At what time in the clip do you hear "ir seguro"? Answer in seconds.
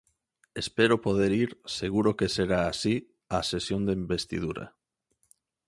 1.43-2.09